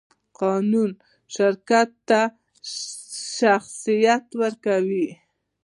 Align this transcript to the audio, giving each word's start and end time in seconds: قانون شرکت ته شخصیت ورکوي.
قانون 0.41 0.91
شرکت 1.35 1.89
ته 2.07 2.21
شخصیت 3.37 4.25
ورکوي. 4.41 5.07